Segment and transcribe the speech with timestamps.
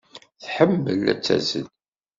[0.43, 1.67] Tḥemmel ad tazzel.